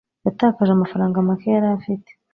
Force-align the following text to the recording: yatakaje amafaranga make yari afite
yatakaje 0.25 0.71
amafaranga 0.73 1.25
make 1.27 1.47
yari 1.55 1.67
afite 1.77 2.09